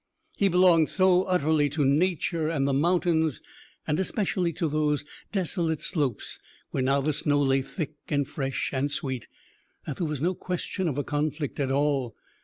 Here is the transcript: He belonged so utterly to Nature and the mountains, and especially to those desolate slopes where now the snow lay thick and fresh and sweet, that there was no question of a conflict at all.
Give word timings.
He 0.35 0.47
belonged 0.47 0.89
so 0.89 1.25
utterly 1.25 1.69
to 1.69 1.85
Nature 1.85 2.49
and 2.49 2.67
the 2.67 2.73
mountains, 2.73 3.39
and 3.85 3.99
especially 3.99 4.51
to 4.53 4.67
those 4.67 5.05
desolate 5.31 5.79
slopes 5.79 6.39
where 6.71 6.81
now 6.81 7.01
the 7.01 7.13
snow 7.13 7.39
lay 7.39 7.61
thick 7.61 7.93
and 8.09 8.27
fresh 8.27 8.71
and 8.73 8.89
sweet, 8.89 9.27
that 9.85 9.97
there 9.97 10.07
was 10.07 10.19
no 10.19 10.33
question 10.33 10.87
of 10.87 10.97
a 10.97 11.03
conflict 11.03 11.59
at 11.59 11.69
all. 11.69 12.15